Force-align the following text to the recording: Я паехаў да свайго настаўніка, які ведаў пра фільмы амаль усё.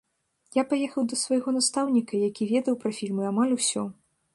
Я 0.59 0.63
паехаў 0.71 1.01
да 1.11 1.19
свайго 1.25 1.55
настаўніка, 1.57 2.13
які 2.29 2.49
ведаў 2.57 2.73
пра 2.87 2.91
фільмы 3.03 3.23
амаль 3.33 3.59
усё. 3.63 3.91